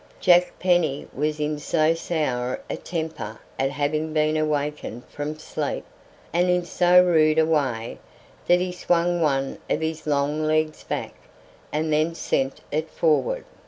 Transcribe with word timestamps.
Jack 0.19 0.57
Penny 0.57 1.07
was 1.13 1.39
in 1.39 1.59
so 1.59 1.93
sour 1.93 2.59
a 2.71 2.75
temper 2.75 3.37
at 3.59 3.69
having 3.69 4.13
been 4.13 4.35
awakened 4.35 5.03
from 5.05 5.37
sleep, 5.37 5.85
and 6.33 6.49
in 6.49 6.65
so 6.65 7.03
rude 7.05 7.37
a 7.37 7.45
way, 7.45 7.99
that 8.47 8.59
he 8.59 8.71
swung 8.71 9.21
one 9.21 9.59
of 9.69 9.79
his 9.79 10.07
long 10.07 10.41
legs 10.43 10.83
back, 10.83 11.13
and 11.71 11.93
then 11.93 12.15
sent 12.15 12.61
it 12.71 12.89
forward. 12.89 13.45